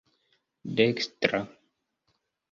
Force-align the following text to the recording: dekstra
dekstra 0.75 1.41